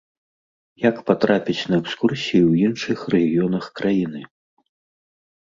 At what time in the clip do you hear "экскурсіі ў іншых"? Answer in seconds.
1.81-2.99